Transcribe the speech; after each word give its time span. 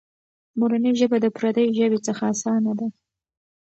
مورنۍ 0.59 0.91
ژبه 0.99 1.17
د 1.21 1.25
پردۍ 1.37 1.67
ژبې 1.77 1.99
څخه 2.07 2.23
اسانه 2.33 2.71
ده. 2.79 2.87